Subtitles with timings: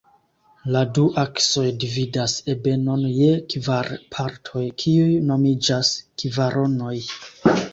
[0.75, 5.93] La du aksoj dividas ebenon je kvar partoj, kiuj nomiĝas
[6.25, 6.99] kvaronoj.